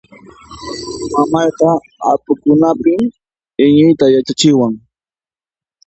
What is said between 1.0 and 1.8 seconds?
Mamayqa